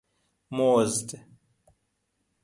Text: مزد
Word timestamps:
مزد 0.51 1.15